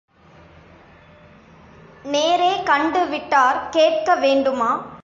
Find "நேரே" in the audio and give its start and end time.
2.05-2.63